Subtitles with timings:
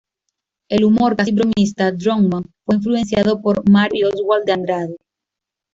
[0.67, 4.97] El humor casi bromista Drummond fue influenciado por Mário y Oswald de Andrade.